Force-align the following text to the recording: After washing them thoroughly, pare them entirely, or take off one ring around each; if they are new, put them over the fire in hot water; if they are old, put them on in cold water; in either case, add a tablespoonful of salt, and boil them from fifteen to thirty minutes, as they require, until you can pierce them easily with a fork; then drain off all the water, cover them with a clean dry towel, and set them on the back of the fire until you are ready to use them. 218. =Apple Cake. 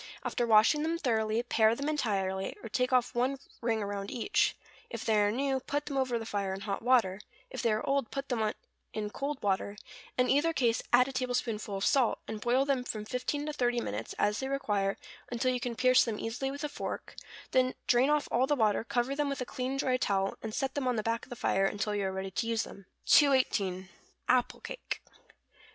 After 0.23 0.47
washing 0.47 0.81
them 0.81 0.97
thoroughly, 0.97 1.43
pare 1.43 1.75
them 1.75 1.87
entirely, 1.87 2.57
or 2.63 2.69
take 2.69 2.91
off 2.91 3.13
one 3.13 3.37
ring 3.61 3.83
around 3.83 4.09
each; 4.09 4.55
if 4.89 5.05
they 5.05 5.15
are 5.19 5.31
new, 5.31 5.59
put 5.59 5.85
them 5.85 5.95
over 5.95 6.17
the 6.17 6.25
fire 6.25 6.55
in 6.55 6.61
hot 6.61 6.81
water; 6.81 7.21
if 7.51 7.61
they 7.61 7.71
are 7.71 7.85
old, 7.87 8.09
put 8.09 8.27
them 8.29 8.41
on 8.41 8.55
in 8.95 9.11
cold 9.11 9.39
water; 9.43 9.77
in 10.17 10.27
either 10.27 10.53
case, 10.53 10.81
add 10.91 11.07
a 11.07 11.11
tablespoonful 11.11 11.77
of 11.77 11.85
salt, 11.85 12.17
and 12.27 12.41
boil 12.41 12.65
them 12.65 12.83
from 12.83 13.05
fifteen 13.05 13.45
to 13.45 13.53
thirty 13.53 13.79
minutes, 13.79 14.15
as 14.17 14.39
they 14.39 14.47
require, 14.47 14.97
until 15.31 15.53
you 15.53 15.59
can 15.59 15.75
pierce 15.75 16.03
them 16.03 16.17
easily 16.17 16.49
with 16.49 16.63
a 16.63 16.67
fork; 16.69 17.13
then 17.51 17.75
drain 17.85 18.09
off 18.09 18.27
all 18.31 18.47
the 18.47 18.55
water, 18.55 18.83
cover 18.83 19.15
them 19.15 19.29
with 19.29 19.39
a 19.39 19.45
clean 19.45 19.77
dry 19.77 19.97
towel, 19.97 20.35
and 20.41 20.55
set 20.55 20.73
them 20.73 20.87
on 20.87 20.95
the 20.95 21.03
back 21.03 21.27
of 21.27 21.29
the 21.29 21.35
fire 21.35 21.67
until 21.67 21.93
you 21.93 22.05
are 22.05 22.11
ready 22.11 22.31
to 22.31 22.47
use 22.47 22.63
them. 22.63 22.87
218. 23.05 23.87
=Apple 24.27 24.61
Cake. 24.61 25.03